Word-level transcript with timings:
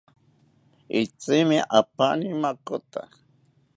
Itzimi 1.01 1.57
apaani 1.79 2.27
makota 2.41 3.01